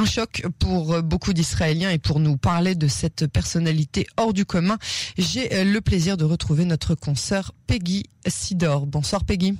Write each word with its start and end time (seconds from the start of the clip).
un 0.00 0.06
choc 0.06 0.44
pour 0.58 1.02
beaucoup 1.02 1.34
d'Israéliens 1.34 1.90
et 1.90 1.98
pour 1.98 2.20
nous 2.20 2.38
parler 2.38 2.74
de 2.74 2.88
cette 2.88 3.26
personnalité 3.26 4.06
hors 4.16 4.32
du 4.32 4.46
commun, 4.46 4.78
j'ai 5.18 5.62
le 5.62 5.80
plaisir 5.82 6.16
de 6.16 6.24
retrouver 6.24 6.64
notre 6.64 6.94
consoeur 6.94 7.52
Peggy 7.66 8.04
Sidor. 8.26 8.86
Bonsoir 8.86 9.24
Peggy. 9.24 9.58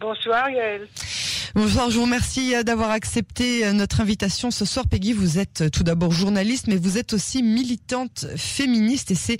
Bonsoir 0.00 0.48
Yael. 0.48 0.88
Bonsoir, 1.56 1.88
je 1.88 1.98
vous 1.98 2.02
remercie 2.02 2.52
euh, 2.52 2.64
d'avoir 2.64 2.90
accepté 2.90 3.64
euh, 3.64 3.72
notre 3.72 4.00
invitation 4.00 4.50
ce 4.50 4.64
soir. 4.64 4.86
Peggy, 4.90 5.12
vous 5.12 5.38
êtes 5.38 5.60
euh, 5.60 5.70
tout 5.70 5.84
d'abord 5.84 6.10
journaliste, 6.10 6.66
mais 6.66 6.74
vous 6.74 6.98
êtes 6.98 7.12
aussi 7.12 7.44
militante 7.44 8.26
féministe 8.36 9.12
et 9.12 9.14
c'est 9.14 9.38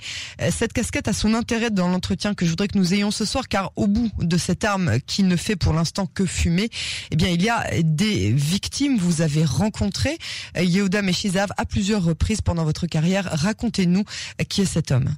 cette 0.49 0.71
casquette 0.71 1.09
à 1.09 1.13
son 1.13 1.33
intérêt 1.33 1.71
dans 1.71 1.89
l'entretien 1.89 2.33
que 2.33 2.45
je 2.45 2.51
voudrais 2.51 2.69
que 2.69 2.77
nous 2.77 2.93
ayons 2.93 3.11
ce 3.11 3.25
soir, 3.25 3.49
car 3.49 3.73
au 3.75 3.87
bout 3.87 4.09
de 4.17 4.37
cette 4.37 4.63
arme 4.63 5.01
qui 5.01 5.23
ne 5.23 5.35
fait 5.35 5.57
pour 5.57 5.73
l'instant 5.73 6.05
que 6.05 6.25
fumer, 6.25 6.69
eh 7.11 7.17
bien, 7.17 7.27
il 7.27 7.43
y 7.43 7.49
a 7.49 7.65
des 7.83 8.31
victimes. 8.31 8.95
Vous 8.97 9.21
avez 9.21 9.43
rencontré 9.43 10.17
Yehuda 10.55 11.01
Meshizav 11.01 11.49
à 11.57 11.65
plusieurs 11.65 12.01
reprises 12.01 12.39
pendant 12.39 12.63
votre 12.63 12.87
carrière. 12.87 13.27
Racontez-nous 13.29 14.05
qui 14.47 14.61
est 14.61 14.65
cet 14.65 14.91
homme. 14.91 15.09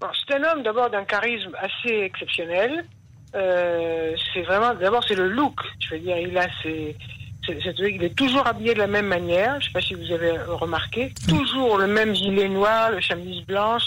c'est 0.00 0.36
un 0.36 0.44
homme 0.44 0.62
d'abord 0.62 0.88
d'un 0.88 1.04
charisme 1.04 1.54
assez 1.60 1.94
exceptionnel. 1.94 2.86
Euh, 3.34 4.14
c'est 4.32 4.42
vraiment, 4.42 4.74
d'abord, 4.74 5.04
c'est 5.06 5.14
le 5.14 5.28
look. 5.28 5.60
Je 5.80 5.94
veux 5.94 6.00
dire, 6.00 6.16
il 6.18 6.36
a 6.38 6.46
ses, 6.62 6.96
il 7.48 8.04
est 8.04 8.14
toujours 8.14 8.46
habillé 8.46 8.74
de 8.74 8.78
la 8.78 8.86
même 8.86 9.06
manière. 9.06 9.60
Je 9.60 9.66
sais 9.66 9.72
pas 9.72 9.80
si 9.80 9.94
vous 9.94 10.12
avez 10.12 10.38
remarqué. 10.46 11.12
Toujours 11.28 11.78
le 11.78 11.86
même 11.86 12.14
gilet 12.14 12.48
noir, 12.48 12.90
le 12.90 13.00
chemise 13.00 13.44
blanche, 13.44 13.84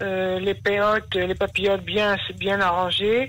euh, 0.00 0.38
les 0.38 0.54
péotes, 0.54 1.14
les 1.14 1.34
papillotes 1.34 1.84
bien, 1.84 2.16
bien 2.38 2.60
arrangées. 2.60 3.28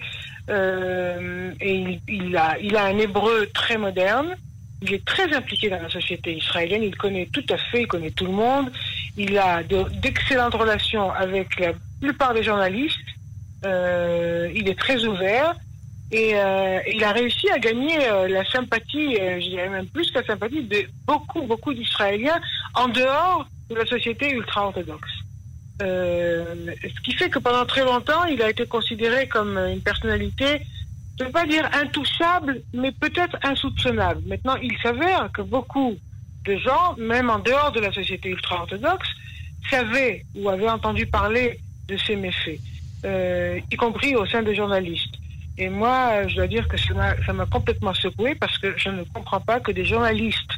Euh, 0.49 1.51
et 1.61 1.75
il, 1.75 2.01
il, 2.07 2.37
a, 2.37 2.57
il 2.59 2.75
a 2.75 2.85
un 2.85 2.97
hébreu 2.97 3.47
très 3.53 3.77
moderne. 3.77 4.35
Il 4.81 4.93
est 4.93 5.05
très 5.05 5.33
impliqué 5.33 5.69
dans 5.69 5.81
la 5.81 5.89
société 5.89 6.35
israélienne. 6.35 6.83
Il 6.83 6.97
connaît 6.97 7.29
tout 7.31 7.45
à 7.49 7.57
fait, 7.57 7.83
il 7.83 7.87
connaît 7.87 8.11
tout 8.11 8.25
le 8.25 8.33
monde. 8.33 8.69
Il 9.15 9.37
a 9.37 9.63
d'excellentes 9.63 10.55
relations 10.55 11.09
avec 11.11 11.57
la 11.59 11.71
plupart 12.01 12.33
des 12.33 12.43
journalistes. 12.43 12.97
Euh, 13.65 14.51
il 14.53 14.67
est 14.67 14.77
très 14.77 15.03
ouvert 15.05 15.55
et 16.11 16.35
euh, 16.35 16.79
il 16.93 17.03
a 17.03 17.11
réussi 17.11 17.49
à 17.49 17.59
gagner 17.59 17.97
euh, 18.07 18.27
la 18.27 18.43
sympathie, 18.45 19.15
je 19.15 19.49
dirais 19.49 19.69
même 19.69 19.87
plus 19.87 20.11
que 20.11 20.19
la 20.19 20.25
sympathie 20.25 20.63
de 20.63 20.83
beaucoup, 21.07 21.43
beaucoup 21.43 21.73
d'Israéliens 21.73 22.39
en 22.75 22.87
dehors 22.89 23.47
de 23.69 23.75
la 23.75 23.85
société 23.85 24.31
ultra-orthodoxe. 24.31 25.11
ce 25.79 27.01
qui 27.03 27.13
fait 27.13 27.29
que 27.29 27.39
pendant 27.39 27.65
très 27.65 27.83
longtemps, 27.83 28.25
il 28.25 28.41
a 28.41 28.49
été 28.49 28.65
considéré 28.65 29.27
comme 29.27 29.57
une 29.57 29.81
personnalité, 29.81 30.61
je 31.17 31.23
ne 31.23 31.27
veux 31.27 31.33
pas 31.33 31.45
dire 31.45 31.67
intouchable, 31.73 32.61
mais 32.73 32.91
peut-être 32.91 33.37
insoupçonnable. 33.43 34.21
Maintenant, 34.27 34.55
il 34.57 34.75
s'avère 34.83 35.29
que 35.33 35.41
beaucoup 35.41 35.95
de 36.45 36.57
gens, 36.57 36.95
même 36.97 37.29
en 37.29 37.39
dehors 37.39 37.71
de 37.71 37.79
la 37.79 37.93
société 37.93 38.29
ultra-orthodoxe, 38.29 39.07
savaient 39.69 40.25
ou 40.35 40.49
avaient 40.49 40.69
entendu 40.69 41.07
parler 41.07 41.59
de 41.87 41.97
ces 41.97 42.17
méfaits. 42.17 42.59
Euh, 43.05 43.59
y 43.69 43.75
compris 43.75 44.15
au 44.15 44.25
sein 44.25 44.43
des 44.43 44.55
journalistes. 44.55 45.15
Et 45.57 45.69
moi, 45.69 46.27
je 46.27 46.35
dois 46.35 46.47
dire 46.47 46.67
que 46.67 46.77
ça 46.77 47.33
m'a 47.33 47.45
complètement 47.45 47.93
secoué 47.93 48.33
parce 48.35 48.57
que 48.57 48.73
je 48.77 48.89
ne 48.89 49.03
comprends 49.03 49.41
pas 49.41 49.59
que 49.59 49.71
des 49.71 49.85
journalistes 49.85 50.53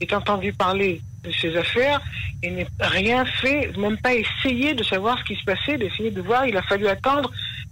aient 0.00 0.14
entendu 0.14 0.52
parler 0.52 1.02
de 1.24 1.30
ces 1.32 1.56
affaires 1.56 2.00
et 2.42 2.50
n'aient 2.50 2.66
rien 2.80 3.24
fait, 3.26 3.76
même 3.76 3.98
pas 3.98 4.14
essayé 4.14 4.74
de 4.74 4.82
savoir 4.82 5.18
ce 5.18 5.24
qui 5.24 5.36
se 5.36 5.44
passait, 5.44 5.76
d'essayer 5.76 6.10
de 6.10 6.22
voir. 6.22 6.46
Il 6.46 6.56
a 6.56 6.62
fallu 6.62 6.86
attendre 6.86 7.30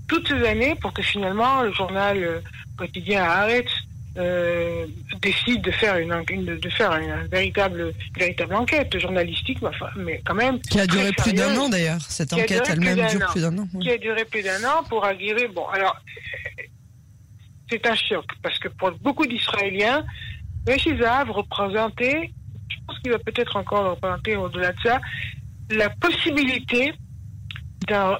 toutes 0.08 0.28
ces 0.28 0.46
années 0.46 0.74
pour 0.74 0.92
que 0.92 1.02
finalement 1.02 1.62
le 1.62 1.72
journal 1.72 2.18
euh, 2.18 2.40
quotidien 2.76 3.22
arrête 3.22 3.70
euh, 4.18 4.86
décide 5.20 5.62
de 5.62 5.70
faire 5.70 5.96
une, 5.98 6.08
de 6.44 6.70
faire 6.70 6.92
une, 6.96 7.26
véritable 7.28 7.92
véritable 8.16 8.54
enquête 8.54 8.98
journalistique, 8.98 9.58
mais 9.96 10.20
quand 10.24 10.34
même 10.34 10.60
qui 10.60 10.80
a 10.80 10.86
duré 10.86 11.12
plus 11.12 11.32
d'un 11.32 11.56
an 11.56 11.68
d'ailleurs. 11.68 12.00
Cette 12.08 12.32
enquête 12.32 12.68
elle-même 12.68 13.06
dure 13.08 13.26
plus 13.30 13.42
d'un 13.42 13.58
an. 13.58 13.68
Qui 13.80 13.90
a 13.90 13.98
duré 13.98 14.24
plus 14.24 14.42
d'un 14.42 14.62
an 14.64 14.82
pour 14.88 15.04
aguerrer. 15.04 15.48
Bon, 15.48 15.66
alors 15.68 15.96
c'est 17.70 17.86
un 17.86 17.94
choc 17.94 18.24
parce 18.42 18.58
que 18.58 18.68
pour 18.68 18.90
beaucoup 18.92 19.26
d'Israéliens, 19.26 20.04
Zahav 20.66 21.30
représentait, 21.30 22.30
je 22.68 22.76
pense 22.86 22.98
qu'il 23.00 23.12
va 23.12 23.18
peut-être 23.18 23.56
encore 23.56 23.90
représenter 23.90 24.36
au-delà 24.36 24.72
de 24.72 24.80
ça, 24.82 25.00
la 25.70 25.90
possibilité 25.90 26.92
d'un 27.86 28.18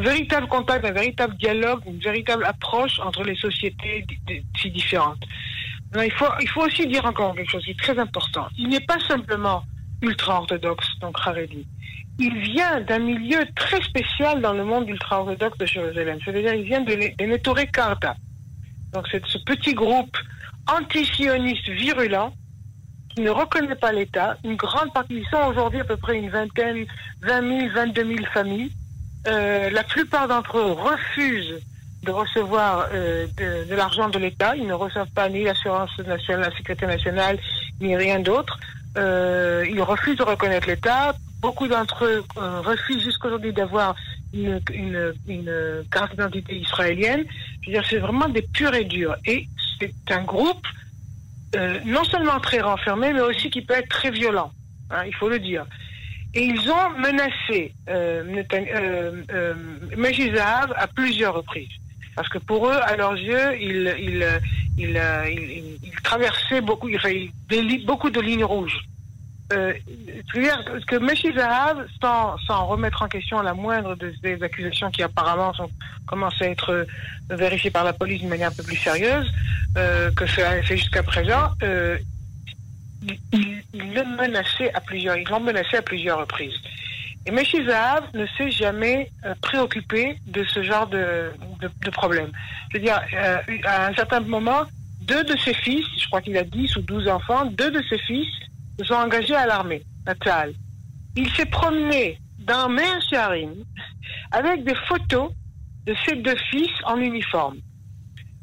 véritable 0.00 0.48
contact, 0.48 0.84
d'un 0.84 0.92
véritable 0.92 1.36
dialogue, 1.36 1.82
d'une 1.84 2.00
véritable 2.00 2.44
approche 2.44 2.98
entre 3.00 3.22
les 3.24 3.36
sociétés 3.36 4.06
si 4.60 4.70
différentes. 4.70 5.22
Il, 5.94 6.12
faut, 6.12 6.26
il 6.40 6.48
faut 6.48 6.62
aussi 6.62 6.86
dire 6.86 7.04
encore 7.04 7.34
quelque 7.34 7.50
chose 7.50 7.64
qui 7.64 7.70
est 7.70 7.78
très 7.78 7.98
important. 7.98 8.46
Il 8.58 8.68
n'est 8.68 8.80
pas 8.80 8.98
simplement 9.00 9.62
ultra-orthodoxe, 10.02 10.86
donc 11.00 11.16
Haredi. 11.24 11.66
Il 12.18 12.38
vient 12.38 12.80
d'un 12.80 12.98
milieu 12.98 13.40
très 13.54 13.80
spécial 13.82 14.40
dans 14.40 14.52
le 14.52 14.64
monde 14.64 14.88
ultra-orthodoxe 14.88 15.58
de 15.58 15.66
Jérusalem. 15.66 16.18
C'est-à-dire, 16.24 16.54
il 16.54 16.64
vient 16.64 16.80
de, 16.80 17.24
Nettore 17.24 17.70
Karta. 17.72 18.16
Donc, 18.92 19.06
c'est 19.10 19.24
ce 19.26 19.38
petit 19.38 19.74
groupe 19.74 20.16
anti-sioniste 20.66 21.68
virulent 21.68 22.32
qui 23.14 23.22
ne 23.22 23.30
reconnaît 23.30 23.74
pas 23.74 23.92
l'État. 23.92 24.36
Une 24.44 24.56
grande 24.56 24.92
partie, 24.92 25.14
ils 25.14 25.26
sont 25.30 25.48
aujourd'hui 25.48 25.80
à 25.80 25.84
peu 25.84 25.96
près 25.96 26.18
une 26.18 26.30
vingtaine, 26.30 26.86
20 27.22 27.60
000, 27.60 27.72
22 27.74 28.06
000 28.06 28.18
familles. 28.32 28.72
Euh, 29.26 29.70
la 29.70 29.82
plupart 29.84 30.28
d'entre 30.28 30.58
eux 30.58 30.72
refusent 30.72 31.60
de 32.06 32.12
recevoir 32.12 32.88
euh, 32.92 33.26
de, 33.36 33.74
l'argent 33.74 34.08
de 34.08 34.18
l'État. 34.18 34.56
Ils 34.56 34.66
ne 34.66 34.72
reçoivent 34.72 35.10
pas 35.14 35.28
ni 35.28 35.44
l'assurance 35.44 35.98
nationale, 35.98 36.50
la 36.50 36.56
sécurité 36.56 36.86
nationale, 36.86 37.38
ni 37.80 37.96
rien 37.96 38.20
d'autre. 38.20 38.58
Euh, 38.96 39.66
ils 39.68 39.82
refusent 39.82 40.16
de 40.16 40.22
reconnaître 40.22 40.68
l'État. 40.68 41.14
Beaucoup 41.40 41.68
d'entre 41.68 42.04
eux 42.04 42.24
euh, 42.38 42.60
refusent 42.60 43.04
jusqu'aujourd'hui 43.04 43.52
d'avoir 43.52 43.94
une, 44.32 44.60
carte 45.90 46.12
d'identité 46.12 46.56
israélienne. 46.56 47.24
Je 47.62 47.66
veux 47.66 47.72
dire, 47.72 47.84
c'est 47.88 47.98
vraiment 47.98 48.28
des 48.28 48.42
purs 48.42 48.74
et 48.74 48.84
durs. 48.84 49.16
Et 49.26 49.48
c'est 49.78 49.92
un 50.10 50.22
groupe 50.22 50.66
euh, 51.54 51.78
non 51.84 52.04
seulement 52.04 52.40
très 52.40 52.60
renfermé, 52.60 53.12
mais 53.12 53.20
aussi 53.20 53.50
qui 53.50 53.62
peut 53.62 53.74
être 53.74 53.88
très 53.88 54.10
violent. 54.10 54.50
Hein, 54.90 55.02
il 55.06 55.14
faut 55.14 55.28
le 55.28 55.38
dire. 55.38 55.64
Et 56.34 56.44
ils 56.44 56.70
ont 56.70 56.90
menacé 56.98 57.72
euh, 57.88 58.42
euh 59.32 59.54
à 60.76 60.86
plusieurs 60.88 61.34
reprises. 61.34 61.68
Parce 62.16 62.28
que 62.28 62.38
pour 62.38 62.68
eux, 62.68 62.78
à 62.82 62.96
leurs 62.96 63.16
yeux, 63.16 63.60
ils, 63.60 63.94
ils, 63.98 64.40
ils, 64.78 65.78
ils 65.82 66.00
traversaient 66.02 66.62
beaucoup, 66.62 66.88
ils, 66.88 67.86
beaucoup 67.86 68.10
de 68.10 68.20
lignes 68.20 68.44
rouges. 68.44 68.80
Euh, 69.52 69.72
que 70.88 70.96
M. 70.96 71.34
Zahav, 71.36 71.86
sans, 72.00 72.66
remettre 72.66 73.02
en 73.02 73.08
question 73.08 73.40
la 73.42 73.54
moindre 73.54 73.94
de 73.94 74.12
ces 74.20 74.42
accusations 74.42 74.90
qui 74.90 75.04
apparemment 75.04 75.54
sont, 75.54 75.70
commencent 76.06 76.42
à 76.42 76.46
être 76.46 76.72
euh, 76.72 76.84
vérifiées 77.30 77.70
par 77.70 77.84
la 77.84 77.92
police 77.92 78.20
d'une 78.20 78.28
manière 78.28 78.48
un 78.48 78.54
peu 78.54 78.64
plus 78.64 78.76
sérieuse 78.76 79.30
euh, 79.76 80.10
que 80.12 80.26
c'est 80.26 80.62
fait 80.62 80.76
jusqu'à 80.76 81.02
présent, 81.02 81.50
euh, 81.62 81.98
il, 83.32 83.62
il 83.74 83.96
à 84.74 84.80
plusieurs, 84.80 85.16
ils 85.16 85.28
l'ont 85.28 85.40
menacé 85.40 85.76
à 85.76 85.82
plusieurs 85.82 86.18
reprises. 86.18 86.54
Et 87.26 87.30
M. 87.30 87.40
Zahav 87.66 88.04
ne 88.14 88.26
s'est 88.38 88.50
jamais 88.50 89.10
euh, 89.24 89.34
préoccupé 89.42 90.18
de 90.26 90.44
ce 90.44 90.62
genre 90.62 90.86
de, 90.86 91.30
de, 91.60 91.70
de 91.84 91.90
problème. 91.90 92.30
C'est-à-dire, 92.70 93.00
euh, 93.14 93.38
à 93.64 93.86
un 93.88 93.94
certain 93.94 94.20
moment, 94.20 94.64
deux 95.02 95.24
de 95.24 95.36
ses 95.38 95.54
fils, 95.54 95.84
je 95.98 96.06
crois 96.06 96.20
qu'il 96.20 96.36
a 96.36 96.44
10 96.44 96.76
ou 96.76 96.82
12 96.82 97.08
enfants, 97.08 97.46
deux 97.46 97.70
de 97.70 97.82
ses 97.88 97.98
fils 97.98 98.28
se 98.78 98.84
sont 98.84 98.94
engagés 98.94 99.34
à 99.34 99.46
l'armée, 99.46 99.82
natale. 100.06 100.52
Il 101.16 101.30
s'est 101.32 101.46
promené 101.46 102.18
dans 102.40 102.68
Mer 102.68 102.98
avec 104.32 104.64
des 104.64 104.74
photos 104.88 105.30
de 105.86 105.94
ses 106.04 106.16
deux 106.16 106.36
fils 106.50 106.70
en 106.84 106.98
uniforme. 106.98 107.58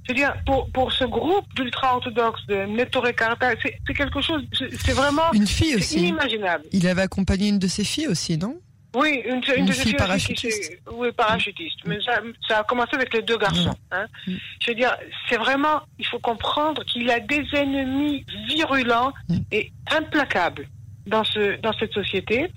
C'est-à-dire, 0.06 0.35
pour, 0.46 0.69
pour 0.72 0.91
ce 0.91 1.06
groupe 1.06 1.46
d'ultra-orthodoxes 1.56 2.46
de 2.47 2.66
Nettore 2.66 3.13
Karta, 3.16 3.52
c'est 3.62 3.94
quelque 3.94 4.22
chose, 4.22 4.44
c'est 4.52 4.91
vraiment 4.91 5.31
une 5.34 5.47
fille 5.47 5.76
aussi. 5.76 5.99
inimaginable. 5.99 6.66
Il 6.73 6.87
avait 6.87 7.03
accompagné 7.03 7.49
une 7.49 7.59
de 7.59 7.67
ses 7.67 7.85
filles 7.85 8.08
aussi, 8.08 8.37
non? 8.37 8.59
Oui, 8.95 9.23
une, 9.25 9.41
une, 9.57 9.66
de 9.66 9.72
fille 9.72 9.93
parachutiste. 9.93 10.78
oui, 10.91 11.11
parachutiste. 11.11 11.79
Mais 11.85 11.99
ça, 12.01 12.22
ça, 12.47 12.59
a 12.59 12.63
commencé 12.63 12.91
avec 12.93 13.13
les 13.13 13.22
deux 13.23 13.37
garçons. 13.37 13.75
Hein. 13.91 14.05
Mm. 14.28 14.34
Je 14.61 14.72
veux 14.72 14.75
dire, 14.75 14.95
c'est 15.29 15.37
vraiment, 15.37 15.81
il 15.97 16.05
faut 16.05 16.19
comprendre 16.19 16.84
qu'il 16.85 17.09
a 17.09 17.19
des 17.19 17.43
ennemis 17.53 18.25
virulents 18.47 19.11
mm. 19.29 19.37
et 19.51 19.72
implacables 19.91 20.67
dans, 21.07 21.23
ce, 21.23 21.59
dans 21.61 21.73
cette 21.73 21.93
société. 21.93 22.51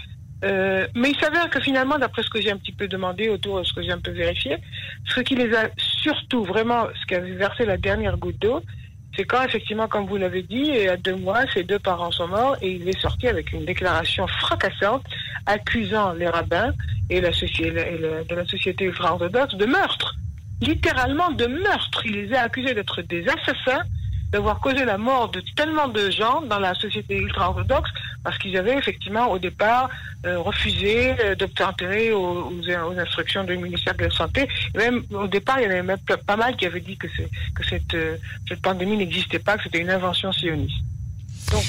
Euh, 0.44 0.86
mais 0.94 1.10
il 1.12 1.18
s'avère 1.18 1.48
que 1.48 1.60
finalement, 1.60 1.98
d'après 1.98 2.22
ce 2.22 2.28
que 2.28 2.40
j'ai 2.40 2.50
un 2.50 2.58
petit 2.58 2.72
peu 2.72 2.86
demandé 2.86 3.30
autour 3.30 3.58
de 3.58 3.64
ce 3.64 3.72
que 3.72 3.82
j'ai 3.82 3.92
un 3.92 4.00
peu 4.00 4.10
vérifié, 4.10 4.58
ce 5.06 5.20
qui 5.20 5.34
les 5.34 5.54
a 5.54 5.70
surtout 5.78 6.44
vraiment, 6.44 6.88
ce 7.00 7.06
qui 7.06 7.14
a 7.14 7.20
versé 7.20 7.64
la 7.64 7.78
dernière 7.78 8.18
goutte 8.18 8.38
d'eau, 8.38 8.62
c'est 9.16 9.24
quand 9.24 9.42
effectivement, 9.42 9.88
comme 9.88 10.06
vous 10.06 10.18
l'avez 10.18 10.42
dit, 10.42 10.66
il 10.68 10.82
y 10.82 10.88
a 10.88 10.98
deux 10.98 11.16
mois, 11.16 11.50
ses 11.54 11.62
deux 11.62 11.78
parents 11.78 12.10
sont 12.10 12.28
morts 12.28 12.56
et 12.60 12.72
il 12.72 12.86
est 12.86 13.00
sorti 13.00 13.28
avec 13.28 13.52
une 13.52 13.64
déclaration 13.64 14.26
fracassante 14.26 15.04
accusant 15.46 16.12
les 16.12 16.28
rabbins 16.28 16.72
et 17.10 17.20
la, 17.20 17.32
société, 17.32 17.98
de 18.28 18.34
la 18.34 18.46
société 18.46 18.84
ultra-orthodoxe 18.84 19.54
de 19.54 19.66
meurtre. 19.66 20.16
Littéralement 20.60 21.31
de 21.31 21.46
meurtre. 21.46 22.02
Il 22.04 22.12
les 22.12 22.34
a 22.34 22.43
accusés 22.43 22.75
d'être 22.75 23.02
des 23.02 23.25
assassins, 23.28 23.82
d'avoir 24.32 24.58
causé 24.60 24.84
la 24.84 24.98
mort 24.98 25.31
de 25.31 25.43
tellement 25.54 25.88
de 25.88 26.10
gens 26.10 26.40
dans 26.43 26.58
la 26.58 26.75
société 26.75 27.16
ultra-orthodoxe 27.16 27.90
parce 28.25 28.38
qu'ils 28.38 28.56
avaient 28.56 28.76
effectivement 28.76 29.31
au 29.31 29.38
départ 29.38 29.88
euh, 30.25 30.40
refusé 30.40 31.14
euh, 31.20 31.37
d'obtempérer 31.37 32.12
aux, 32.12 32.50
aux, 32.50 32.99
instructions 32.99 33.44
du 33.44 33.56
ministère 33.56 33.94
de 33.94 34.04
la 34.04 34.10
Santé. 34.10 34.49
même 34.75 35.02
au 35.12 35.28
départ, 35.28 35.60
il 35.60 35.64
y 35.64 35.66
en 35.69 35.70
avait 35.70 35.82
même 35.82 35.99
pas 36.26 36.37
mal 36.37 36.56
qui 36.56 36.66
avaient 36.66 36.81
dit 36.81 36.96
que, 36.96 37.06
que 37.06 37.64
cette, 37.69 37.94
euh, 37.94 38.16
cette 38.49 38.60
pandémie 38.60 38.96
n'existait 38.96 39.38
pas, 39.38 39.56
que 39.56 39.64
c'était 39.64 39.78
une 39.78 39.90
invention 39.90 40.32
sioniste. 40.32 40.82
Donc, 41.52 41.64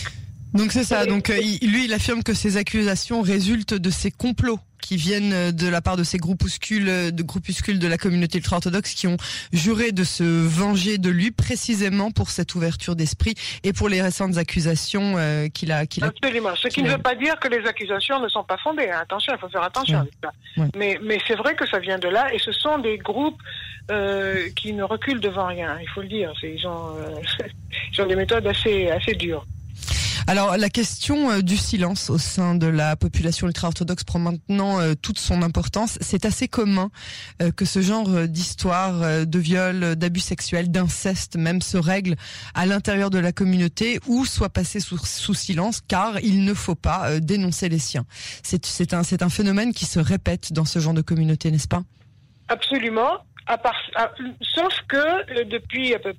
donc 0.53 0.71
c'est 0.71 0.83
ça. 0.83 1.05
Donc 1.05 1.29
lui, 1.29 1.85
il 1.85 1.93
affirme 1.93 2.23
que 2.23 2.33
ces 2.33 2.57
accusations 2.57 3.21
résultent 3.21 3.73
de 3.73 3.89
ces 3.89 4.11
complots 4.11 4.59
qui 4.81 4.95
viennent 4.95 5.51
de 5.51 5.67
la 5.67 5.81
part 5.81 5.97
de 5.97 6.03
ces 6.03 6.17
groupuscules, 6.17 7.11
de 7.11 7.23
groupuscules 7.23 7.79
de 7.79 7.87
la 7.87 7.97
communauté 7.97 8.37
ultra-orthodoxe 8.37 8.93
qui 8.93 9.07
ont 9.07 9.17
juré 9.51 9.91
de 9.91 10.03
se 10.03 10.23
venger 10.23 10.97
de 10.97 11.09
lui 11.09 11.31
précisément 11.31 12.11
pour 12.11 12.29
cette 12.29 12.55
ouverture 12.55 12.95
d'esprit 12.95 13.35
et 13.63 13.73
pour 13.73 13.89
les 13.89 14.01
récentes 14.01 14.37
accusations 14.37 15.15
euh, 15.17 15.47
qu'il 15.49 15.71
a, 15.71 15.85
qu'il 15.85 16.03
a. 16.03 16.07
Absolument. 16.07 16.55
Ce 16.55 16.69
qui 16.69 16.83
ne 16.83 16.89
veut 16.89 16.97
pas 16.97 17.15
dire 17.15 17.37
que 17.39 17.49
les 17.49 17.65
accusations 17.67 18.21
ne 18.21 18.29
sont 18.29 18.43
pas 18.43 18.57
fondées. 18.57 18.89
Hein. 18.89 18.99
Attention, 19.01 19.33
il 19.35 19.39
faut 19.39 19.49
faire 19.49 19.63
attention 19.63 19.99
avec 19.99 20.13
ça. 20.23 20.31
Mais, 20.75 20.97
mais 21.03 21.19
c'est 21.27 21.35
vrai 21.35 21.55
que 21.55 21.67
ça 21.67 21.79
vient 21.79 21.99
de 21.99 22.07
là 22.07 22.33
et 22.33 22.39
ce 22.39 22.51
sont 22.51 22.77
des 22.77 22.97
groupes 22.97 23.41
euh, 23.91 24.49
qui 24.55 24.73
ne 24.73 24.83
reculent 24.83 25.19
devant 25.19 25.47
rien. 25.47 25.77
Il 25.81 25.89
faut 25.89 26.01
le 26.01 26.07
dire. 26.07 26.33
Ils 26.43 26.65
ont, 26.67 26.95
euh, 26.97 27.45
ils 27.93 28.01
ont 28.01 28.07
des 28.07 28.15
méthodes 28.15 28.47
assez, 28.47 28.89
assez 28.89 29.13
dures. 29.13 29.45
Alors 30.29 30.57
la 30.57 30.69
question 30.69 31.31
euh, 31.31 31.41
du 31.41 31.55
silence 31.55 32.09
au 32.09 32.17
sein 32.17 32.53
de 32.55 32.67
la 32.67 32.97
population 32.97 33.47
ultra-orthodoxe 33.47 34.03
prend 34.03 34.19
maintenant 34.19 34.77
euh, 34.77 34.93
toute 35.01 35.19
son 35.19 35.41
importance. 35.41 35.97
C'est 36.01 36.25
assez 36.25 36.49
commun 36.49 36.91
euh, 37.41 37.49
que 37.51 37.63
ce 37.63 37.81
genre 37.81 38.27
d'histoire 38.27 39.25
de 39.25 39.39
viol, 39.39 39.95
d'abus 39.95 40.19
sexuels, 40.19 40.69
d'inceste 40.69 41.37
même 41.37 41.61
se 41.61 41.77
règle 41.77 42.17
à 42.53 42.65
l'intérieur 42.65 43.09
de 43.09 43.19
la 43.19 43.31
communauté 43.31 44.01
ou 44.05 44.25
soit 44.25 44.49
passé 44.49 44.81
sous, 44.81 45.33
silence 45.33 45.79
car 45.87 46.19
il 46.19 46.43
ne 46.43 46.53
faut 46.53 46.75
pas 46.75 47.21
dénoncer 47.21 47.69
les 47.69 47.79
siens. 47.79 48.05
C'est 48.43 48.93
un 48.93 49.29
phénomène 49.29 49.73
qui 49.73 49.85
se 49.85 49.99
répète 49.99 50.51
dans 50.51 50.65
ce 50.65 50.79
genre 50.79 50.93
de 50.93 51.01
communauté, 51.01 51.51
n'est-ce 51.51 51.69
pas? 51.69 51.83
Absolument. 52.49 53.26
Sauf 54.41 54.73
que 54.87 54.97
euh, 54.97 55.45
depuis 55.45 55.95
à 55.95 55.99
peu, 55.99 56.13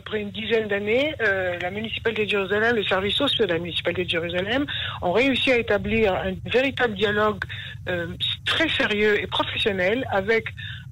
près 0.00 0.22
une 0.22 0.30
dizaine 0.30 0.68
d'années, 0.68 1.14
euh, 1.20 1.58
la 1.60 1.70
municipalité 1.70 2.24
de 2.24 2.30
Jérusalem, 2.30 2.76
les 2.76 2.86
services 2.86 3.16
sociaux 3.16 3.46
de 3.46 3.52
la 3.52 3.58
municipalité 3.58 4.04
de 4.04 4.10
Jérusalem 4.10 4.64
ont 5.02 5.12
réussi 5.12 5.52
à 5.52 5.58
établir 5.58 6.14
un 6.14 6.32
véritable 6.50 6.94
dialogue 6.94 7.44
euh, 7.88 8.06
très 8.46 8.68
sérieux 8.68 9.20
et 9.20 9.26
professionnel 9.26 10.06
avec 10.10 10.46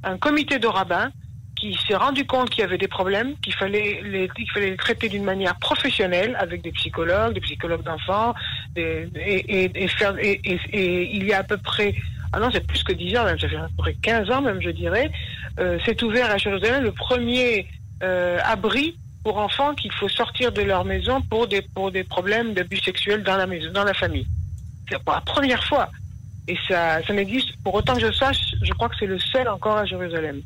un 0.04 0.18
comité 0.18 0.58
de 0.58 0.66
rabbins 0.66 1.10
qui 1.56 1.76
s'est 1.88 1.96
rendu 1.96 2.24
compte 2.24 2.50
qu'il 2.50 2.60
y 2.60 2.64
avait 2.64 2.78
des 2.78 2.86
problèmes, 2.86 3.34
qu'il 3.42 3.54
fallait 3.54 4.00
les, 4.04 4.28
qu'il 4.28 4.48
fallait 4.50 4.70
les 4.70 4.76
traiter 4.76 5.08
d'une 5.08 5.24
manière 5.24 5.56
professionnelle 5.58 6.36
avec 6.38 6.62
des 6.62 6.70
psychologues, 6.72 7.34
des 7.34 7.40
psychologues 7.40 7.82
d'enfants, 7.82 8.34
et, 8.76 9.08
il 10.72 11.24
y 11.24 11.32
a 11.32 11.38
à 11.38 11.42
peu 11.42 11.56
près 11.56 11.94
ah 12.32 12.40
non, 12.40 12.50
c'est 12.52 12.66
plus 12.66 12.82
que 12.82 12.92
10 12.92 13.16
ans, 13.16 13.24
même, 13.24 13.38
ça 13.38 13.48
fait 13.48 13.56
à 13.56 13.68
peu 13.68 13.74
près 13.78 13.94
15 13.94 14.30
ans 14.30 14.42
même, 14.42 14.60
je 14.60 14.70
dirais, 14.70 15.10
euh, 15.58 15.78
c'est 15.84 16.02
ouvert 16.02 16.30
à 16.30 16.38
Jérusalem 16.38 16.84
le 16.84 16.92
premier 16.92 17.66
euh, 18.02 18.38
abri 18.44 18.96
pour 19.24 19.38
enfants 19.38 19.74
qu'il 19.74 19.92
faut 19.92 20.08
sortir 20.08 20.52
de 20.52 20.62
leur 20.62 20.84
maison 20.84 21.20
pour 21.20 21.48
des, 21.48 21.62
pour 21.62 21.90
des 21.90 22.04
problèmes 22.04 22.54
d'abus 22.54 22.78
sexuels 22.78 23.22
dans 23.22 23.36
la 23.36 23.46
maison, 23.46 23.70
dans 23.72 23.84
la 23.84 23.94
famille. 23.94 24.26
C'est 24.88 25.02
pour 25.02 25.14
la 25.14 25.20
première 25.20 25.64
fois. 25.64 25.90
Et 26.46 26.56
ça, 26.66 27.02
ça 27.02 27.12
n'existe, 27.12 27.48
pour 27.62 27.74
autant 27.74 27.94
que 27.94 28.00
je 28.00 28.12
sache, 28.12 28.54
je 28.62 28.72
crois 28.72 28.88
que 28.88 28.94
c'est 28.98 29.06
le 29.06 29.18
seul 29.18 29.48
encore 29.48 29.76
à 29.76 29.84
Jérusalem. 29.84 30.40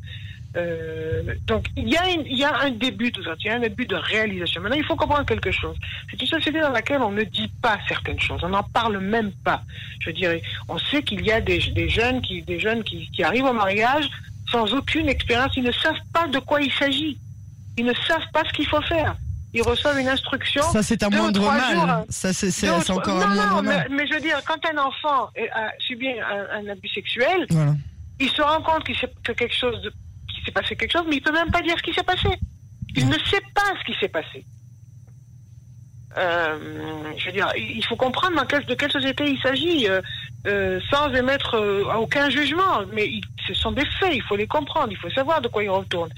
Euh, 0.55 1.23
donc 1.47 1.65
il 1.75 1.89
y, 1.89 1.97
a 1.97 2.07
y 2.09 2.43
a 2.43 2.59
un 2.59 2.69
début 2.69 3.09
de 3.11 3.23
ça, 3.23 3.33
il 3.39 3.45
y 3.45 3.49
a 3.49 3.55
un 3.55 3.59
début 3.59 3.85
de 3.85 3.95
réalisation. 3.95 4.61
Maintenant, 4.61 4.77
il 4.77 4.83
faut 4.83 4.95
comprendre 4.95 5.25
quelque 5.25 5.51
chose. 5.51 5.75
C'est 6.11 6.21
une 6.21 6.27
société 6.27 6.59
dans 6.59 6.71
laquelle 6.71 7.01
on 7.01 7.11
ne 7.11 7.23
dit 7.23 7.51
pas 7.61 7.79
certaines 7.87 8.19
choses, 8.19 8.41
on 8.43 8.49
n'en 8.49 8.63
parle 8.63 8.99
même 8.99 9.31
pas. 9.43 9.63
Je 9.99 10.11
dirais, 10.11 10.41
on 10.67 10.77
sait 10.77 11.01
qu'il 11.01 11.25
y 11.25 11.31
a 11.31 11.39
des, 11.39 11.59
des, 11.59 11.89
jeunes 11.89 12.21
qui, 12.21 12.41
des 12.41 12.59
jeunes 12.59 12.83
qui 12.83 13.23
arrivent 13.23 13.45
au 13.45 13.53
mariage 13.53 14.09
sans 14.53 14.73
aucune 14.73 15.09
expérience, 15.09 15.51
ils 15.57 15.63
ne 15.63 15.71
savent 15.71 16.05
pas 16.13 16.27
de 16.27 16.39
quoi 16.39 16.61
il 16.61 16.71
s'agit, 16.71 17.17
ils 17.77 17.85
ne 17.85 17.93
savent 18.07 18.31
pas 18.31 18.43
ce 18.47 18.53
qu'il 18.53 18.67
faut 18.67 18.81
faire 18.83 19.15
ils 19.55 19.61
reçoivent 19.61 19.99
une 19.99 20.07
instruction. 20.07 20.63
Ça, 20.63 20.81
c'est 20.81 21.03
un 21.03 21.11
moindre 21.11 21.45
mal. 21.45 22.05
Ça, 22.09 22.33
c'est 22.33 22.69
encore 22.89 23.21
un 23.21 23.35
moindre 23.35 23.61
mal. 23.61 23.85
Mais, 23.87 23.95
mais, 23.97 24.07
je 24.07 24.15
veux 24.15 24.19
dire, 24.19 24.41
quand 24.47 24.57
un 24.65 24.79
enfant 24.79 25.29
a 25.53 25.69
subi 25.77 26.07
un, 26.07 26.47
un 26.59 26.71
abus 26.71 26.89
sexuel, 26.89 27.45
il 28.19 28.29
se 28.31 28.41
rend 28.41 28.63
compte 28.63 28.83
qu'il 28.83 28.95
que 29.23 29.31
quelque 29.31 29.55
chose 29.55 29.79
de 29.83 29.93
s'est 30.43 30.51
passé 30.51 30.75
quelque 30.75 30.91
chose, 30.91 31.05
mais 31.07 31.17
il 31.17 31.21
peut 31.21 31.31
même 31.31 31.51
pas 31.51 31.61
dire 31.61 31.75
ce 31.77 31.83
qui 31.83 31.93
s'est 31.93 32.03
passé. 32.03 32.29
Il 32.95 33.07
ne 33.07 33.13
sait 33.13 33.41
pas 33.53 33.73
ce 33.79 33.91
qui 33.91 33.97
s'est 33.99 34.09
passé. 34.09 34.45
Euh, 36.15 36.57
je 37.17 37.25
veux 37.25 37.31
dire, 37.31 37.51
il 37.57 37.83
faut 37.85 37.95
comprendre 37.95 38.45
de 38.45 38.73
quelle 38.75 38.91
société 38.91 39.31
il 39.31 39.39
s'agit, 39.41 39.87
euh, 39.87 39.99
euh, 40.45 40.79
sans 40.91 41.11
émettre 41.13 41.55
aucun 41.97 42.29
jugement. 42.29 42.81
Mais 42.93 43.09
ce 43.47 43.53
sont 43.53 43.71
des 43.71 43.85
faits, 43.99 44.13
il 44.13 44.21
faut 44.21 44.35
les 44.35 44.47
comprendre, 44.47 44.89
il 44.91 44.97
faut 44.97 45.09
savoir 45.09 45.41
de 45.41 45.47
quoi 45.47 45.63
ils 45.63 45.69
retournent. 45.69 46.13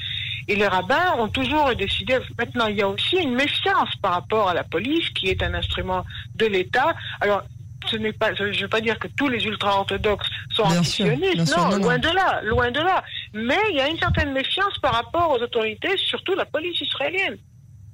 Et 0.47 0.55
les 0.55 0.67
rabbins 0.67 1.15
ont 1.17 1.27
toujours 1.27 1.73
décidé. 1.75 2.19
Maintenant, 2.37 2.67
il 2.67 2.77
y 2.77 2.81
a 2.81 2.87
aussi 2.87 3.17
une 3.17 3.35
méfiance 3.35 3.95
par 4.01 4.13
rapport 4.13 4.49
à 4.49 4.53
la 4.53 4.63
police, 4.63 5.09
qui 5.09 5.27
est 5.29 5.41
un 5.41 5.53
instrument 5.53 6.05
de 6.35 6.45
l'État. 6.45 6.93
Alors, 7.19 7.43
ce 7.87 7.97
n'est 7.97 8.13
pas, 8.13 8.33
je 8.33 8.43
ne 8.43 8.61
veux 8.61 8.67
pas 8.67 8.81
dire 8.81 8.97
que 8.99 9.07
tous 9.07 9.27
les 9.27 9.43
ultra-orthodoxes 9.45 10.29
sont 10.51 10.63
antisionistes, 10.63 11.55
non, 11.55 11.77
loin 11.77 11.97
de 11.97 12.09
là, 12.09 12.41
loin 12.43 12.71
de 12.71 12.79
là. 12.79 13.03
Mais 13.33 13.59
il 13.71 13.77
y 13.77 13.81
a 13.81 13.87
une 13.87 13.97
certaine 13.97 14.33
méfiance 14.33 14.77
par 14.79 14.93
rapport 14.93 15.31
aux 15.31 15.41
autorités, 15.41 15.95
surtout 15.97 16.35
la 16.35 16.45
police 16.45 16.79
israélienne 16.81 17.37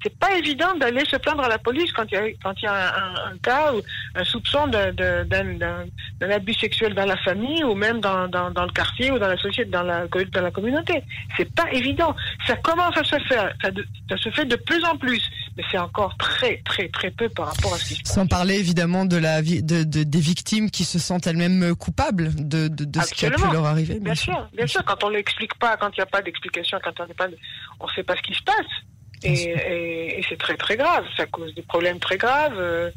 c'est 0.03 0.17
pas 0.17 0.35
évident 0.35 0.73
d'aller 0.79 1.05
se 1.05 1.15
plaindre 1.17 1.43
à 1.43 1.47
la 1.47 1.59
police 1.59 1.91
quand 1.91 2.05
il 2.11 2.15
y 2.15 2.17
a, 2.17 2.23
quand 2.43 2.53
il 2.61 2.65
y 2.65 2.67
a 2.67 2.95
un, 3.27 3.37
cas 3.37 3.73
ou 3.73 3.81
un 4.15 4.23
soupçon 4.23 4.67
d'un 4.67 6.31
abus 6.31 6.53
sexuel 6.53 6.95
dans 6.95 7.05
la 7.05 7.17
famille 7.17 7.63
ou 7.63 7.75
même 7.75 8.01
dans, 8.01 8.27
dans, 8.27 8.49
dans, 8.51 8.65
le 8.65 8.71
quartier 8.71 9.11
ou 9.11 9.19
dans 9.19 9.27
la 9.27 9.37
société, 9.37 9.69
dans 9.69 9.83
la, 9.83 10.07
dans 10.07 10.41
la 10.41 10.51
communauté. 10.51 11.03
C'est 11.37 11.53
pas 11.53 11.71
évident. 11.71 12.15
Ça 12.47 12.55
commence 12.57 12.97
à 12.97 13.03
se 13.03 13.19
faire. 13.27 13.53
Ça, 13.61 13.69
ça 14.09 14.17
se 14.17 14.29
fait 14.31 14.45
de 14.45 14.55
plus 14.55 14.83
en 14.85 14.97
plus. 14.97 15.21
Mais 15.57 15.63
c'est 15.69 15.77
encore 15.77 16.15
très, 16.17 16.61
très, 16.65 16.87
très 16.89 17.11
peu 17.11 17.29
par 17.29 17.53
rapport 17.53 17.73
à 17.73 17.77
ce 17.77 17.85
qui 17.85 17.95
se 17.95 18.03
passe. 18.03 18.13
Sans 18.13 18.25
parler 18.25 18.55
évidemment 18.55 19.05
de 19.05 19.17
la 19.17 19.41
de, 19.41 19.83
de, 19.83 20.03
des 20.03 20.19
victimes 20.19 20.71
qui 20.71 20.85
se 20.85 20.97
sentent 20.97 21.27
elles-mêmes 21.27 21.75
coupables 21.75 22.33
de, 22.35 22.69
de, 22.69 22.85
de 22.85 23.01
ce 23.01 23.13
qui 23.13 23.25
a 23.25 23.31
pu 23.31 23.41
leur 23.51 23.65
arriver. 23.65 23.99
Bien, 23.99 24.15
sûr, 24.15 24.47
bien 24.53 24.67
sûr. 24.67 24.83
Quand 24.85 25.03
on 25.03 25.09
l'explique 25.09 25.53
pas, 25.55 25.77
quand 25.77 25.89
il 25.89 25.99
n'y 25.99 26.03
a 26.03 26.07
pas 26.07 26.21
d'explication, 26.21 26.79
quand 26.83 26.99
on 26.99 27.07
ne 27.07 27.13
pas, 27.13 27.27
on 27.79 27.87
sait 27.89 28.03
pas 28.03 28.15
ce 28.15 28.21
qui 28.21 28.33
se 28.33 28.43
passe. 28.43 28.65
Et, 29.23 30.23
c'est 30.27 30.37
très 30.37 30.55
très 30.55 30.77
grave, 30.77 31.05
ça 31.17 31.25
cause 31.25 31.53
des 31.53 31.61
problèmes 31.61 31.99
très 31.99 32.17
graves. 32.17 32.57
Euh. 32.57 32.89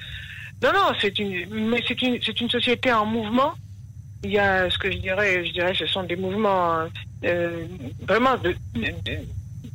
Non, 0.63 0.73
non, 0.73 0.93
c'est 1.01 1.19
une, 1.19 1.47
mais 1.51 1.83
c'est 1.87 2.01
une, 2.01 2.19
c'est 2.23 2.41
une 2.41 2.51
société 2.51 2.93
en 2.93 3.05
mouvement. 3.05 3.53
Il 4.23 4.31
y 4.31 4.39
a 4.39 4.71
ce 4.71 4.79
que 4.79 4.91
je 4.91 4.99
dirais, 4.99 5.45
je 5.45 5.53
dirais, 5.53 5.75
ce 5.75 5.87
sont 5.87 6.05
des 6.05 6.17
mouvements 6.17 6.87
euh, 7.25 7.67
vraiment 8.09 8.37
de, 8.37 8.55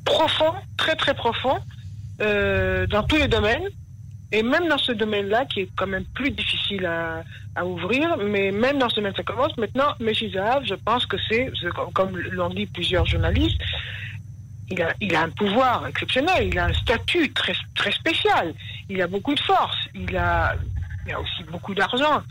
profonds, 0.06 0.56
très 0.78 0.96
très 0.96 1.14
profonds, 1.14 1.60
euh, 2.22 2.88
dans 2.88 3.04
tous 3.04 3.18
les 3.18 3.28
domaines. 3.28 3.68
Et 4.32 4.44
même 4.44 4.68
dans 4.68 4.78
ce 4.78 4.92
domaine-là, 4.92 5.46
qui 5.46 5.62
est 5.62 5.70
quand 5.76 5.88
même 5.88 6.06
plus 6.14 6.30
difficile 6.30 6.86
à, 6.86 7.66
ouvrir, 7.66 8.16
mais 8.18 8.52
même 8.52 8.78
dans 8.78 8.88
ce 8.88 8.96
domaine, 8.96 9.14
ça 9.16 9.24
commence. 9.24 9.58
Maintenant, 9.58 9.96
Meshizav, 10.00 10.64
je 10.66 10.76
pense 10.76 11.06
que 11.06 11.18
c'est, 11.28 11.52
comme 11.94 12.18
l'ont 12.18 12.50
dit 12.50 12.68
plusieurs 12.68 13.06
journalistes, 13.06 13.60
il 14.70 14.82
a, 14.82 14.94
il 15.02 15.16
a 15.16 15.22
un 15.24 15.30
pouvoir 15.30 15.88
exceptionnel, 15.88 16.48
il 16.48 16.60
a 16.60 16.66
un 16.66 16.74
statut 16.74 17.32
très, 17.34 17.56
très 17.76 17.92
spécial, 17.92 18.54
il 18.90 19.02
a 19.02 19.08
beaucoup 19.08 19.34
de 19.34 19.40
force, 19.40 19.78
il 19.96 20.16
a, 20.16 20.56
il 21.06 21.14
a 21.14 21.20
aussi 21.20 21.44
beaucoup 21.52 21.74
d'argent. 21.74 22.22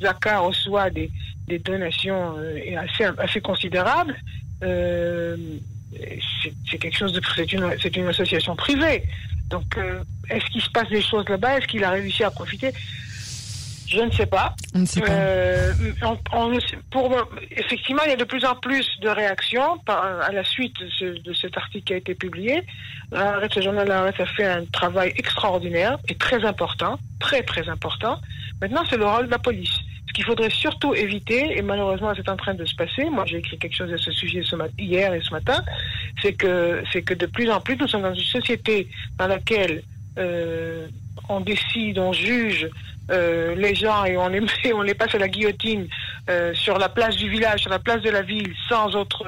Zaka 0.00 0.38
reçoit 0.38 0.90
des, 0.90 1.10
des 1.48 1.58
donations 1.58 2.36
euh, 2.38 2.76
assez, 2.78 3.04
assez 3.18 3.40
considérables. 3.40 4.16
Euh, 4.62 5.36
c'est 6.70 6.78
quelque 6.78 6.96
chose 6.96 7.12
de 7.12 7.20
c'est 7.34 7.52
une, 7.52 7.74
une 7.96 8.08
association 8.08 8.54
privée. 8.56 9.02
Donc, 9.48 9.76
euh, 9.76 10.02
est-ce 10.28 10.44
qu'il 10.46 10.62
se 10.62 10.70
passe 10.70 10.88
des 10.88 11.02
choses 11.02 11.28
là-bas? 11.28 11.58
Est-ce 11.58 11.66
qu'il 11.66 11.84
a 11.84 11.90
réussi 11.90 12.24
à 12.24 12.30
profiter? 12.30 12.72
Je 13.88 14.00
ne 14.00 14.10
sais 14.10 14.26
pas. 14.26 14.54
Euh, 15.08 15.72
pour, 16.90 17.16
effectivement, 17.50 18.02
il 18.04 18.10
y 18.10 18.14
a 18.14 18.16
de 18.16 18.24
plus 18.24 18.44
en 18.44 18.54
plus 18.56 18.88
de 19.00 19.08
réactions 19.08 19.78
à 19.86 20.32
la 20.32 20.44
suite 20.44 20.74
de, 21.00 21.32
cet 21.32 21.56
article 21.56 21.84
qui 21.84 21.92
a 21.94 21.96
été 21.96 22.14
publié. 22.14 22.62
le 23.12 23.62
journal 23.62 23.90
a 23.90 24.12
fait 24.12 24.44
un 24.44 24.64
travail 24.66 25.12
extraordinaire 25.16 25.98
et 26.08 26.16
très 26.16 26.44
important, 26.44 26.98
très 27.20 27.42
très 27.42 27.68
important. 27.68 28.18
Maintenant, 28.60 28.82
c'est 28.88 28.96
le 28.96 29.06
rôle 29.06 29.26
de 29.26 29.30
la 29.30 29.38
police. 29.38 29.78
Ce 30.08 30.12
qu'il 30.12 30.24
faudrait 30.24 30.50
surtout 30.50 30.94
éviter, 30.94 31.58
et 31.58 31.62
malheureusement 31.62 32.12
c'est 32.16 32.28
en 32.28 32.36
train 32.36 32.54
de 32.54 32.64
se 32.64 32.74
passer, 32.74 33.04
moi 33.10 33.24
j'ai 33.26 33.38
écrit 33.38 33.58
quelque 33.58 33.74
chose 33.74 33.92
à 33.92 33.98
ce 33.98 34.12
sujet 34.12 34.42
ce 34.44 34.56
hier 34.78 35.12
et 35.12 35.20
ce 35.20 35.30
matin, 35.30 35.62
c'est 36.22 36.32
que, 36.32 36.82
c'est 36.92 37.02
que 37.02 37.12
de 37.14 37.26
plus 37.26 37.50
en 37.50 37.60
plus 37.60 37.76
nous 37.76 37.88
sommes 37.88 38.02
dans 38.02 38.14
une 38.14 38.20
société 38.20 38.88
dans 39.18 39.26
laquelle 39.26 39.82
euh, 40.18 40.86
on 41.28 41.40
décide, 41.40 41.98
on 41.98 42.12
juge 42.12 42.68
euh, 43.10 43.54
les 43.54 43.74
gens 43.74 44.04
et 44.04 44.16
on 44.16 44.28
les, 44.28 44.40
met, 44.40 44.48
on 44.74 44.82
les 44.82 44.94
passe 44.94 45.14
à 45.14 45.18
la 45.18 45.28
guillotine 45.28 45.86
euh, 46.28 46.52
sur 46.54 46.78
la 46.78 46.88
place 46.88 47.16
du 47.16 47.28
village, 47.28 47.60
sur 47.60 47.70
la 47.70 47.78
place 47.78 48.02
de 48.02 48.10
la 48.10 48.22
ville, 48.22 48.52
sans 48.68 48.94
autre 48.94 49.24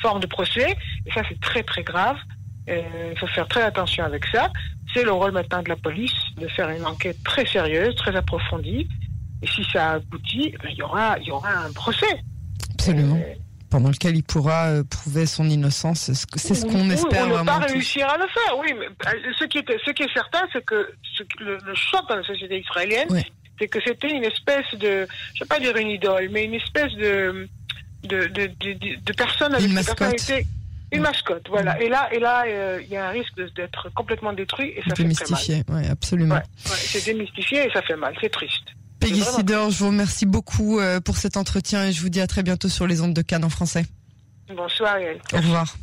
forme 0.00 0.20
de 0.20 0.26
procès. 0.26 0.76
Et 1.06 1.12
ça, 1.12 1.22
c'est 1.28 1.40
très 1.40 1.62
très 1.62 1.82
grave. 1.82 2.16
il 2.68 3.18
faut 3.18 3.26
faire 3.28 3.48
très 3.48 3.62
attention 3.62 4.04
avec 4.04 4.26
ça. 4.26 4.50
C'est 4.94 5.04
le 5.04 5.12
rôle 5.12 5.32
maintenant 5.32 5.62
de 5.62 5.68
la 5.68 5.76
police 5.76 6.12
de 6.36 6.48
faire 6.48 6.68
une 6.68 6.84
enquête 6.84 7.22
très 7.24 7.46
sérieuse, 7.46 7.94
très 7.96 8.14
approfondie. 8.14 8.86
Et 9.42 9.46
si 9.46 9.64
ça 9.72 9.92
aboutit, 9.92 10.54
ben, 10.62 10.70
il 10.70 10.76
y 10.76 10.82
aura, 10.82 11.18
il 11.18 11.26
y 11.26 11.30
aura 11.30 11.50
un 11.66 11.72
procès. 11.72 12.22
Absolument. 12.74 13.18
Euh, 13.72 13.78
pendant 13.78 13.90
lequel 13.90 14.16
il 14.16 14.22
pourra 14.22 14.66
euh, 14.68 14.84
prouver 14.84 15.26
son 15.26 15.48
innocence. 15.48 16.10
C'est 16.12 16.54
ce 16.54 16.66
qu'on 16.66 16.90
espère 16.90 17.28
on 17.28 17.38
ne 17.38 17.44
pas 17.44 17.58
réussir 17.58 18.08
à 18.08 18.16
le 18.16 18.26
faire, 18.28 18.58
oui. 18.58 18.74
Mais 18.78 18.86
euh, 18.86 19.32
ce 19.38 19.44
qui 19.44 19.58
est, 19.58 19.78
ce 19.84 19.90
qui 19.90 20.02
est 20.02 20.12
certain, 20.12 20.46
c'est 20.52 20.64
que 20.64 20.92
le, 21.40 21.58
choc 21.74 22.08
dans 22.08 22.16
la 22.16 22.24
société 22.24 22.60
israélienne, 22.60 23.08
c'est 23.58 23.68
que 23.68 23.78
c'était 23.84 24.10
une 24.10 24.24
espèce 24.24 24.66
de, 24.74 25.06
je 25.34 25.42
ne 25.42 25.44
vais 25.44 25.48
pas 25.48 25.60
dire 25.60 25.76
une 25.76 25.88
idole, 25.88 26.28
mais 26.30 26.44
une 26.44 26.54
espèce 26.54 26.92
de, 26.94 27.48
de, 28.04 28.26
de, 28.26 28.50
de, 28.60 29.12
personne 29.12 29.54
avec 29.54 29.66
une 29.66 29.74
mascotte. 29.74 30.32
Une 30.90 31.00
mascotte, 31.00 31.48
voilà. 31.48 31.80
Et 31.80 31.88
là, 31.88 32.12
et 32.12 32.18
là, 32.18 32.44
il 32.80 32.88
y 32.88 32.96
a 32.96 33.08
un 33.08 33.10
risque 33.10 33.34
d'être 33.56 33.88
complètement 33.94 34.34
détruit 34.34 34.74
et 34.76 34.82
ça 34.82 34.94
fait 34.94 35.08
très 35.08 35.30
mal. 35.30 35.64
Oui, 35.68 35.86
absolument. 35.90 36.40
c'est 36.64 37.04
démystifié 37.06 37.66
et 37.66 37.70
ça 37.70 37.80
fait 37.82 37.96
mal. 37.96 38.14
C'est 38.20 38.30
triste. 38.30 38.66
Peggy 39.02 39.22
Sidor, 39.22 39.70
je 39.70 39.78
vous 39.78 39.88
remercie 39.88 40.26
beaucoup 40.26 40.78
euh, 40.78 41.00
pour 41.00 41.16
cet 41.16 41.36
entretien 41.36 41.86
et 41.86 41.92
je 41.92 42.00
vous 42.00 42.08
dis 42.08 42.20
à 42.20 42.26
très 42.28 42.42
bientôt 42.42 42.68
sur 42.68 42.86
les 42.86 43.00
ondes 43.00 43.14
de 43.14 43.22
Cannes 43.22 43.44
en 43.44 43.50
français. 43.50 43.84
Bonsoir. 44.54 44.96
Au 45.32 45.36
revoir. 45.38 45.76